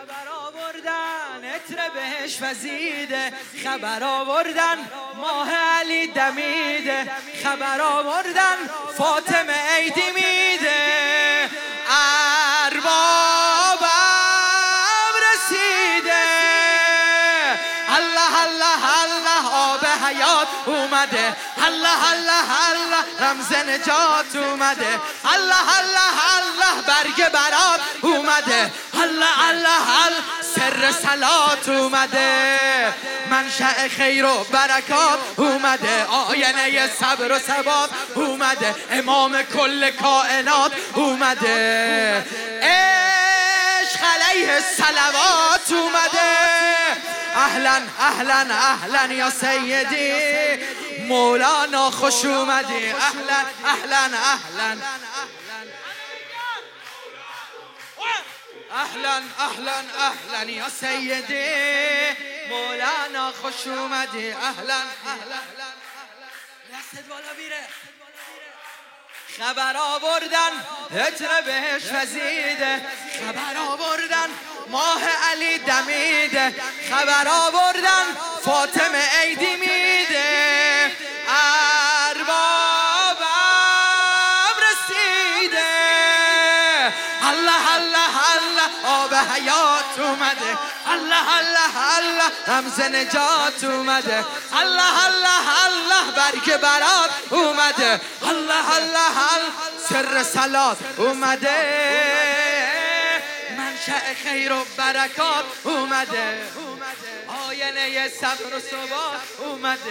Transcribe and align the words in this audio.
خبر 0.00 0.28
آوردن 0.28 1.54
اتر 1.54 1.88
بهش 1.94 2.38
وزیده. 2.42 3.32
خبر 3.64 4.04
آوردن 4.04 4.78
ماه 5.16 5.54
علی 5.54 6.06
دمیده. 6.06 7.10
خبر 7.44 7.80
آوردن 7.80 8.56
فاطمه 8.98 9.74
عیدی 9.76 10.10
میده. 10.14 11.50
اربابم 12.66 13.88
رسیده. 15.32 16.26
الله 17.96 18.42
الله 18.42 18.82
الله 19.02 19.54
آب 19.54 19.86
حیات 20.06 20.48
اومده. 20.66 21.36
الله 21.66 22.10
الله 22.10 22.50
الله 22.70 23.04
رمز 23.20 23.52
نجات 23.52 24.36
اومده. 24.36 25.00
الله 25.34 25.78
الله 25.78 26.14
الله 26.36 26.82
برگ 26.86 27.28
برات 27.32 27.80
اومده. 28.02 28.70
الله 29.02 29.48
الله 29.48 30.06
الله 30.06 30.22
سر 30.56 30.92
سلات 30.92 31.68
اومده. 31.68 32.94
منشأ 33.30 33.88
خیر 33.96 34.24
و 34.24 34.44
برکات 34.44 35.18
اومده. 35.36 36.04
آینه 36.04 36.88
صبر 37.00 37.32
و 37.32 37.38
ثبات 37.38 37.90
اومده. 38.14 38.74
امام 38.90 39.42
کل 39.42 39.90
کائنات 39.90 40.72
اومده. 40.94 42.26
عشق 42.62 44.00
علیه 44.14 44.60
سلوات 44.76 45.72
اومده. 45.72 46.30
اهلا 47.36 47.82
اهلا 48.00 48.46
اهلا 48.50 49.14
یا 49.14 49.30
سیدی. 49.30 50.14
مولانا 51.08 51.90
خوش 51.90 52.24
اومدی. 52.24 52.92
اهلا 52.92 53.40
اهلا 53.64 54.02
اهلا. 54.04 54.76
اهلا 58.74 59.22
اهلا 59.38 59.72
اهلا. 59.98 60.50
یا 60.50 60.68
سیدی 60.68 61.44
مولانا 62.50 63.32
خوش 63.32 63.66
اومدی. 63.66 64.30
اهلا 64.32 64.74
اهلا 65.06 65.40
دست 66.72 67.04
بالا 67.08 67.34
بیره. 67.36 67.68
خبر 69.38 69.76
آوردن 69.76 70.50
هجر 70.94 71.40
بهش 71.40 71.82
وزیده 71.92 72.82
خبر 73.20 73.56
آوردن 73.68 74.28
ماه 74.68 75.02
علی 75.30 75.58
دمیده. 75.58 76.54
خبر 76.90 77.28
آوردن 77.28 78.04
فاطمه 78.44 79.18
عیدی 79.20 79.56
الله 90.94 91.38
الله 91.38 91.98
الله 91.98 92.30
رمز 92.48 92.80
نجات 92.80 93.64
اومده 93.64 94.24
الله 94.60 95.06
الله 95.06 95.66
الله 95.66 96.04
برگ 96.16 96.60
برات 96.60 97.10
اومده 97.30 98.00
الله 98.22 98.76
الله 98.76 99.34
الله 99.34 99.52
سر 99.88 100.22
سلات 100.22 100.76
اومده 100.98 101.60
منشأ 103.58 104.14
خیر 104.22 104.52
و 104.52 104.64
برکات 104.76 105.44
اومده 105.64 106.38
آینه‌ی 107.48 108.08
صبر 108.08 108.54
و 108.56 108.60
ثبات 108.60 109.20
اومده 109.38 109.90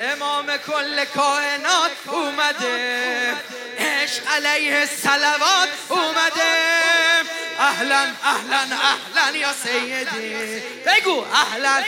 امام 0.00 0.56
کل 0.56 1.04
کائنات 1.04 1.90
اومده 2.06 3.36
عشق 3.78 4.22
علیه 4.36 4.86
صلوات 4.86 5.68
اومده 5.88 6.69
اهلا 7.70 8.02
اهلا 8.24 8.60
اهلا 8.60 9.36
یا 9.38 9.52
سیدی. 9.52 10.60
بگو 10.86 11.24
اهلا 11.34 11.84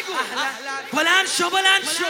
بلند 0.93 1.29
شو 1.39 1.51
بلند 1.51 1.83
شو. 1.83 2.05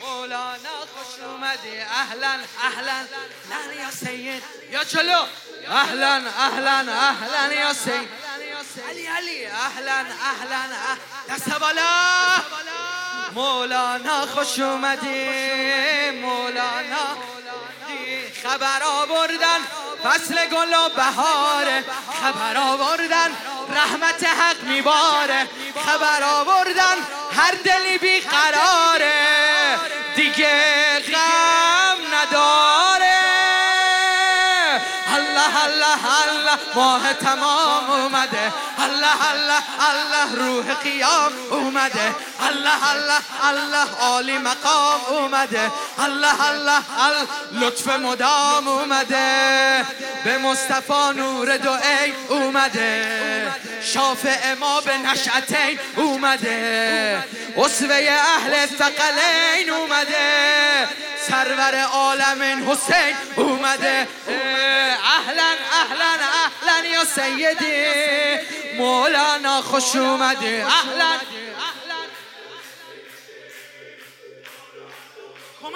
مولانا 0.00 0.76
خوش 0.94 1.24
اومدی. 1.24 1.80
اهلا 1.80 2.38
اهلا. 2.64 3.06
اهلا 3.52 3.74
یا 3.82 3.90
سید. 3.90 4.42
یا 4.70 4.84
چلو. 4.84 5.22
اهلا 5.68 6.22
اهلا 6.38 6.92
اهلا 6.92 7.54
یا 7.54 7.72
سید. 7.72 8.08
علی 8.90 9.06
علی. 9.06 9.46
اهلا 9.46 10.06
اهلا 10.30 10.96
دست 11.30 11.48
بالا. 11.48 11.90
مولانا 13.32 14.26
خوش 14.26 14.58
اومدی. 14.58 16.10
مولانا 16.10 17.31
خبر 18.42 18.82
آوردن. 18.82 19.60
فصل 20.04 20.46
گل 20.46 20.74
و 20.74 20.88
بهاره. 20.88 21.84
خبر 22.22 22.56
آوردن. 22.56 23.30
رحمت 23.74 24.24
حق 24.24 24.62
میباره. 24.62 25.46
خبر 25.86 26.22
آوردن. 26.22 26.96
هر 27.36 27.52
دلی 27.64 27.98
بی 27.98 28.20
قراره. 28.20 29.78
دیگه 30.16 30.62
غم 31.00 31.98
نداره. 32.14 33.18
الله 35.16 35.64
الله 35.64 36.04
الله. 36.28 36.58
ماه 36.74 37.12
تمام 37.12 37.90
اومده. 37.90 38.52
الله 38.78 39.30
الله 39.30 39.62
الله. 39.90 40.44
روح 40.44 40.74
قیام 40.74 41.32
اومده. 41.50 42.14
الله 42.48 42.90
الله 42.90 43.22
الله. 43.48 43.86
عالی 44.00 44.38
مقام 44.38 45.00
اومده. 45.08 45.72
الله 45.98 46.50
الله 46.50 46.82
الله. 47.06 47.26
لطف 47.52 47.88
مدام 47.88 48.68
اومده. 48.68 49.86
به 50.24 50.38
مصطفی 50.38 51.12
نور 51.16 51.56
دعای 51.56 52.12
اومده. 52.28 53.52
شافع 53.94 54.54
ما 54.54 54.80
به 54.80 54.96
نشعتین 54.96 55.78
اومده. 55.96 57.24
اسوه 57.56 58.08
اهل 58.36 58.66
ثقلین 58.66 59.70
اومده. 59.70 60.88
سرور 61.28 61.82
عالم 61.82 62.70
حسین 62.70 63.16
اومده. 63.36 64.08
اهلا 64.28 65.50
اهلا 65.72 66.12
اهلا 66.44 66.88
یا 66.88 67.04
سیدی. 67.04 67.84
مولانا 68.76 69.62
خوش 69.62 69.96
اومده. 69.96 70.66
اهلا. 70.66 71.41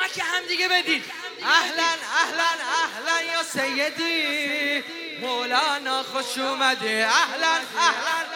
کمک 0.07 0.25
هم 0.35 0.47
دیگه 0.49 0.69
بدید 0.69 1.05
اهلا 1.43 1.83
اهلا 2.23 2.51
اهلا 2.85 3.33
یا 3.33 3.43
سیدی؟ 3.43 4.85
مولانا 5.21 6.03
خوش 6.03 6.39
اومده 6.39 7.09
اهلا 7.11 7.53
اهلا 7.79 8.27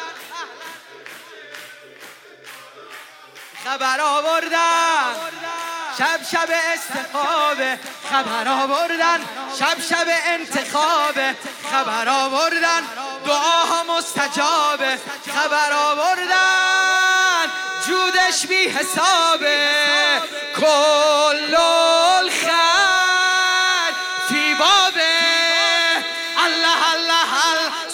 خبر 3.64 4.00
آوردن. 4.00 5.14
شب 5.98 6.20
شب 6.32 6.48
استخابه 6.50 7.78
خبر 8.10 8.48
آوردن. 8.48 9.20
شب 9.59 9.80
شب 9.80 10.06
انتخاب. 10.09 11.14
خبر 11.72 12.09
آوردن. 12.09 12.82
دعاها 13.26 13.82
مستجابه 13.82 14.98
خبر 15.34 15.72
آوردن. 15.72 16.69
جودش 17.86 18.46
بی 18.46 18.68
حسابه. 18.68 19.58
کل 20.60 21.56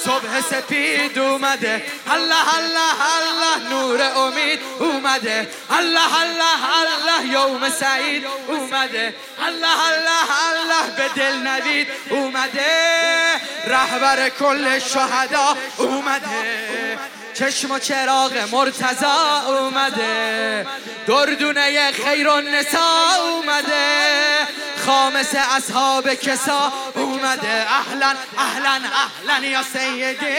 صبح 0.06 0.41
سپید 0.41 1.19
اومده. 1.19 1.82
الله 2.10 2.54
الله 2.56 2.98
الله. 3.16 3.69
نور 3.69 4.00
امید 4.02 4.60
اومده. 4.78 5.48
الله 5.70 6.20
الله 6.20 6.62
الله. 6.80 7.32
یوم 7.32 7.70
سعید 7.70 8.26
اومده. 8.48 9.14
الله 9.47 9.86
الله 9.88 10.28
الله. 10.48 10.84
به 10.97 11.09
دل 11.16 11.36
نوید 11.36 11.88
اومده. 12.10 13.41
رهبر 13.66 14.28
کل 14.28 14.78
شهدا 14.78 15.56
اومده. 15.78 17.16
چشم 17.38 17.71
و 17.71 17.78
چراغ 17.78 18.48
مرتضا 18.53 19.42
اومده. 19.47 20.66
دردونه 21.06 21.92
خیر 21.92 22.28
و 22.28 22.41
نسا 22.41 23.15
اومده. 23.21 24.47
خامس 24.86 25.34
اصحاب 25.34 26.15
کسا 26.15 26.72
اومده. 26.94 27.66
اهلا 27.72 28.16
اهلا 28.38 28.71
اهلا 28.72 29.47
یا 29.47 29.62
سیدی. 29.62 30.36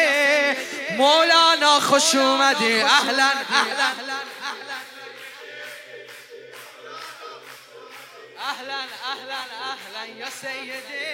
مولانا 0.98 1.80
خوش 1.80 2.16
اومدی. 2.16 2.82
اهلا 2.82 3.30
اهلا 3.50 3.90
اهلا 8.50 8.80
اهلا 9.12 9.42
اهلا 9.72 10.06
یا 10.18 10.30
سیدی. 10.42 11.08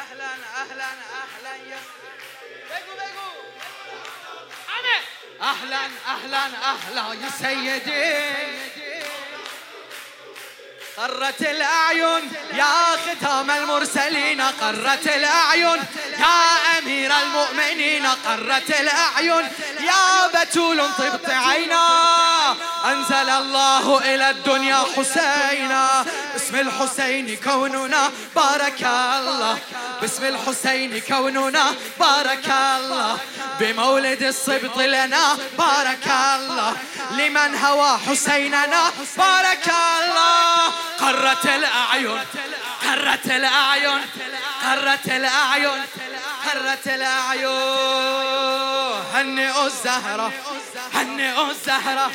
اهلا 0.00 0.30
اهلا 0.56 0.90
اهلا 1.22 1.70
یا 1.70 2.01
أهلا 5.42 5.80
أهلا 6.06 6.38
أهلا 6.46 7.14
یا 7.22 7.30
سیدی 7.38 8.22
قرت 10.96 11.40
الأعين 11.40 12.32
يا 12.54 12.74
ختام 12.96 13.50
المرسلين 13.50 14.40
قرت 14.40 15.06
الأعين 15.06 15.82
يا 16.18 16.78
أمير 16.78 17.12
المؤمنين 17.22 18.06
قرت 18.06 18.70
الأعين 18.80 19.48
يا 19.80 20.26
بتول 20.44 20.88
طبت 20.98 21.30
عينا 21.30 21.86
أنزل 23.02 23.30
الله 23.30 23.98
إلى 23.98 24.30
الدنيا 24.30 24.84
حسينا. 24.96 26.04
باسم 26.32 26.56
الحسين 26.56 27.36
كوننا 27.36 28.10
بارك 28.36 28.82
الله. 28.82 29.58
باسم 30.00 30.24
الحسين 30.24 31.00
كوننا 31.00 31.74
بارك 32.00 32.46
الله. 32.46 33.18
بمولد 33.60 34.22
الصبط 34.22 34.78
لنا 34.78 35.38
بارك 35.58 36.06
الله. 36.06 36.76
لمن 37.10 37.54
هوى 37.64 37.98
حسيننا 38.06 38.90
بارك 39.18 39.66
الله. 39.98 40.72
قرت 41.00 41.46
الأعين 41.46 42.20
قرت 42.82 43.26
الأعين 43.26 44.00
قرت 44.64 45.06
الأعين 45.06 45.82
قرت 46.46 46.86
الأعين. 46.86 47.46
هنئوا 49.14 49.66
الزهرة 49.66 50.32
هنئوا 50.94 51.50
الزهرة. 51.50 52.10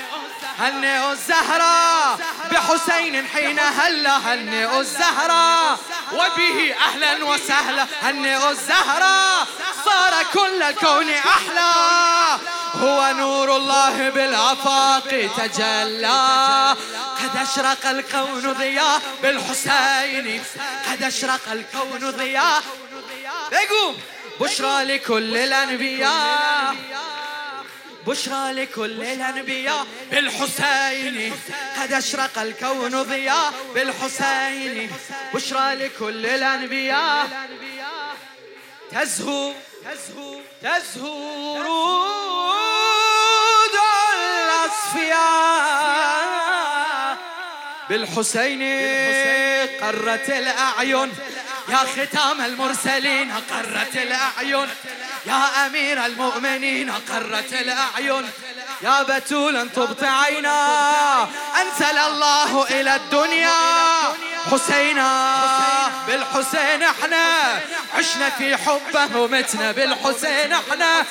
هنئوا 0.60 1.12
الزهرة 1.12 2.16
بحسين 2.52 3.28
حين 3.28 3.60
هلا 3.60 4.18
هنئوا 4.18 4.80
الزهرة 4.80 5.72
وبه 6.14 6.76
أهلا 6.88 7.26
وسهلا 7.26 7.86
هنئوا 8.02 8.50
الزهرة 8.50 9.48
صار 9.86 10.24
كل 10.34 10.64
الكون 10.64 11.10
أحلى 11.10 11.72
هو 12.82 13.14
نور 13.18 13.56
الله 13.56 14.10
بالآفاق 14.10 15.30
تجلى 15.38 16.76
قد 17.20 17.38
أشرق 17.42 17.90
الكون 17.90 18.54
ضياء 18.54 19.02
بالحسين 19.24 20.44
قد 20.92 21.04
أشرق 21.04 21.52
الكون 21.52 22.12
ضياء. 22.12 22.64
يقوم 23.52 23.98
بشرى 24.40 24.84
لكل 24.84 25.38
الأنبياء. 25.38 26.76
بشرى 28.08 28.52
لكل 28.52 29.04
الأنبياء. 29.04 29.88
بالحسين. 30.12 31.34
قد 31.82 31.94
أشرق 31.94 32.40
الكون 32.40 33.04
ضياء. 33.04 33.54
بالحسين 33.76 34.92
بشرى 35.34 35.76
لكل 35.76 36.26
الأنبياء. 36.26 37.48
تزهو 38.92 39.54
تزهو 39.86 40.40
تزهو 40.64 41.62
رود 41.62 42.08
الأصفياء. 44.18 45.28
بالحسين 47.90 48.62
قرت 49.82 50.30
الأعين. 50.30 51.12
يا 51.70 51.78
ختام 51.78 52.42
المرسلين 52.42 53.32
قرت 53.32 53.96
الأعين. 53.96 54.70
يا 55.28 55.66
أمير 55.66 56.06
المؤمنين 56.06 56.92
قرت 56.92 57.54
الأعين. 57.54 58.30
يا 58.82 59.04
بتول 59.04 59.70
طبت 59.70 60.04
عينا. 60.04 60.60
أنزل 61.62 61.98
الله 61.98 62.64
إلى 62.64 62.96
الدنيا. 62.96 63.54
حسينا 64.52 65.12
بالحسين 66.08 66.84
إحنا. 66.84 67.26
عشنا 67.98 68.30
في 68.30 68.58
حبه 68.58 69.18
ومتنا 69.18 69.72
بالحسين 69.72 70.54
إحنا. 70.54 71.06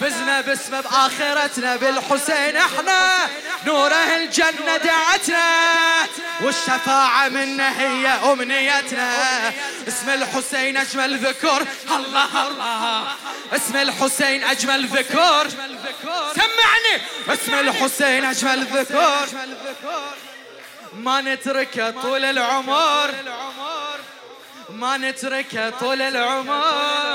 فزنا 0.00 0.40
باسمه 0.40 0.80
بآخرتنا 0.80 1.76
بالحسين 1.76 2.56
إحنا. 2.56 3.18
نوره 3.66 4.16
الجنة 4.16 4.76
دعتنا. 4.76 5.44
والشفاعة 6.42 7.28
منا 7.28 7.80
هي 7.80 8.06
أمنيتنا. 8.06 9.52
اسم 9.88 10.10
الحسين 10.10 10.76
أجمل 10.76 11.18
ذكر. 11.18 11.66
الله 11.90 12.48
الله. 12.48 13.06
اسم 13.52 13.76
الحسين 13.76 14.44
أجمل 14.44 14.86
ذكر. 14.86 15.48
سمعني. 16.34 17.02
اسم 17.28 17.54
الحسين 17.54 18.24
أجمل 18.24 18.64
ذكر. 18.64 19.28
ما 20.92 21.20
نتركه 21.20 21.90
طول 21.90 22.24
العمر. 22.24 23.14
ما 24.68 24.96
نتركه 24.96 25.70
طول 25.70 26.02
العمر. 26.02 27.07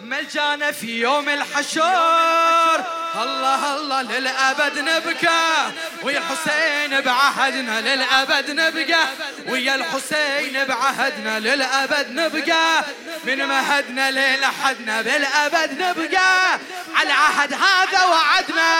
ملجانا 0.00 0.72
في 0.72 1.00
يوم 1.00 1.28
الحشر. 1.28 2.84
الله 3.22 3.76
الله 3.76 4.02
للأبد 4.02 4.78
نبكى. 4.78 5.72
ويا 6.02 6.18
الحسين 6.18 7.00
بعهدنا 7.00 7.80
للأبد 7.80 8.50
نبقى 8.50 9.08
ويا 9.46 9.74
الحسين 9.74 10.64
بعهدنا 10.64 11.40
للأبد 11.40 12.10
نبقى 12.10 12.84
من 13.24 13.46
مهدنا 13.46 14.10
للحدنا 14.10 15.02
بالأبد 15.02 15.82
نبقى 15.82 16.58
على 16.96 17.06
العهد 17.06 17.52
هذا 17.52 18.04
وعدنا. 18.04 18.76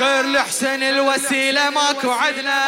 غير 0.00 0.26
لحسن 0.26 0.82
الوسيلة 0.82 1.70
ماكو 1.70 2.10
عدنا. 2.10 2.64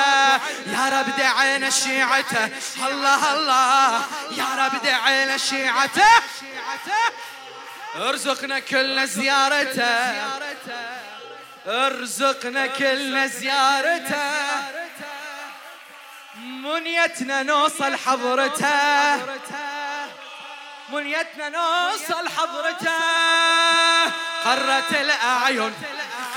يا 0.67 1.00
رب 1.00 1.17
دعينا 1.19 1.70
شيعته. 1.70 2.49
الله 2.88 3.35
الله 3.35 4.03
يا 4.37 4.46
رب 4.58 4.82
دعينا 4.82 5.37
شيعته. 5.37 6.11
ارزقنا 7.96 8.58
كلنا 8.58 9.04
زيارته. 9.04 10.12
ارزقنا 11.66 12.66
كلنا 12.66 13.26
زيارته. 13.26 14.40
منيتنا 16.34 17.42
نوصل 17.42 17.96
حضرته. 17.96 19.16
منيتنا 20.88 21.48
نوصل 21.48 22.28
حضرته. 22.28 23.00
قرت 24.44 24.93
الأعين 24.93 25.75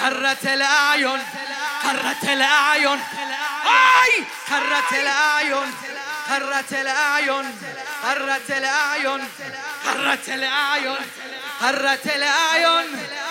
قرت 0.03 0.45
الأعين 0.45 1.23
قرت 1.83 2.23
الأعين. 2.23 2.99
آي! 3.67 4.23
قرت 4.51 4.94
الأعين 4.94 5.73
قرت 6.29 6.73
الأعين 6.73 7.45
قرت 8.03 8.51
الأعين 8.51 9.27
قرت 9.85 10.29
الأعين. 10.29 10.97
قرت 11.61 12.05
الأعين 12.15 12.85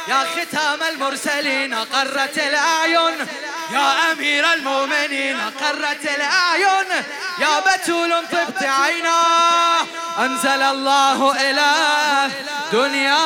يا 0.09 0.25
ختام 0.25 0.83
المرسلين 0.83 1.75
قرت 1.75 2.39
الأعين 2.39 3.27
يا 3.73 4.13
أمير 4.13 4.53
المؤمنين 4.53 5.41
قرت 5.41 6.05
الأعين 6.17 6.87
يا 7.39 7.61
بتول 7.61 8.13
طبت 8.33 8.63
عينا 8.63 9.23
أنزل 10.19 10.63
الله 10.63 11.51
إلى 11.51 11.71
دنيا 12.73 13.19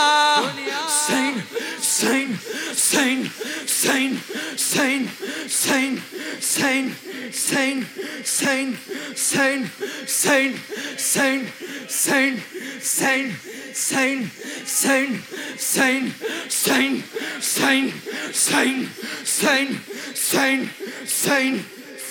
سين 1.06 1.42
سين 1.82 2.38
سين 2.76 3.30
سين 3.66 4.20
سين 4.56 5.10
سين 5.48 6.02
سين 6.40 6.94
سين 7.32 7.86
سين 8.24 8.76
سين 9.16 9.68
سين 10.06 10.60
سين 10.98 11.50
سين 11.88 12.42
سين 12.82 13.34
سين 13.74 14.28
سين 14.66 15.22
سين 15.58 16.12
سين 16.48 17.02
سين 17.40 18.00
سين 18.32 18.92
سين 19.24 19.80
سين 20.14 20.70
سين 21.06 21.64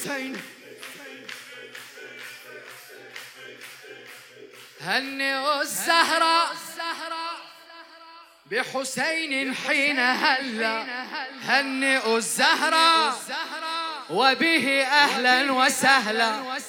سين. 0.03 0.41
هنئوا 4.81 5.61
الزهرة 5.61 6.51
بحسين 8.51 9.55
حين 9.55 9.99
هلا 9.99 10.85
هنئوا 11.41 12.17
الزهرة 12.17 13.19
وبه 14.09 14.83
أهلا 14.83 15.51
وسهلا. 15.51 16.59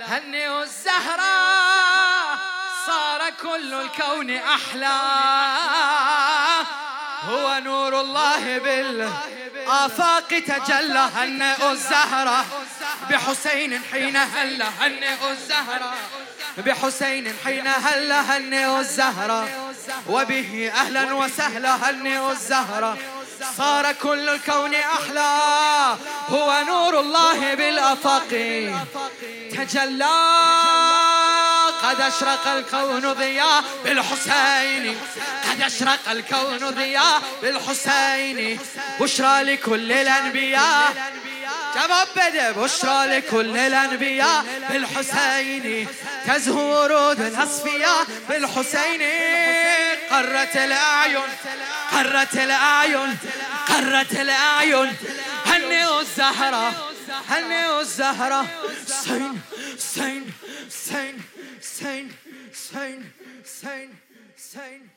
هنئوا 0.00 0.62
الزهرة 0.62 1.56
صار 2.86 3.30
كل 3.42 3.74
الكون 3.74 4.30
أحلى. 4.36 4.98
هو 7.28 7.58
نور 7.58 8.00
الله 8.00 8.58
بالآفاق 8.58 10.28
تجلى 10.28 11.08
هنئوا 11.16 11.70
الزهرة 11.72 12.44
بحسين 13.10 13.82
حين 13.92 14.16
هلا 14.16 14.68
هنئوا 14.80 15.30
الزهرة 15.30 15.94
بحسين 16.58 17.34
حين 17.44 17.66
هلا 17.66 18.20
هنئوا 18.20 18.80
الزهرة 18.80 19.48
وبه 20.08 20.72
أهلا 20.74 21.12
وسهلا 21.12 21.90
هنئوا 21.90 22.32
الزهرة 22.32 22.98
صار 23.56 23.92
كل 23.92 24.28
الكون 24.28 24.74
أحلى. 24.74 25.38
هو 26.28 26.62
نور 26.66 27.00
الله 27.00 27.54
بالأفق 27.54 28.28
تجلى. 29.50 30.16
قد 31.86 32.00
أشرق 32.00 32.46
الكون 32.48 33.12
ضياء 33.12 33.64
بالحسين. 33.84 34.98
قد 35.50 35.60
أشرق 35.62 36.08
الكون 36.10 36.70
ضياء 36.70 37.22
بالحسين. 37.42 38.58
بشرى 39.00 39.42
لكل 39.42 39.92
الأنبياء. 39.92 40.92
بده 42.16 42.52
بشرى 42.52 43.06
لكل 43.06 43.56
الأنبياء 43.56 44.44
بالحسيني 44.70 45.88
تزهو 46.26 46.82
ورود 46.82 47.20
الأصفياء 47.20 48.06
بالحسيني 48.28 49.90
قرت 50.10 50.56
الأعين 50.56 51.28
قرت 51.92 52.34
الأعين 52.34 53.16
قرت 53.68 54.12
الأعين. 54.12 54.92
هنئوا 55.46 56.00
الزهرة 56.00 56.92
هنئوا 57.28 57.80
الزهرة. 57.80 58.46
سين 58.86 59.40
سين 59.78 60.32
سين. 60.70 61.35
Saint, 61.60 62.10
Saint, 62.52 63.02
Saint, 63.44 63.90
Saint. 64.36 64.95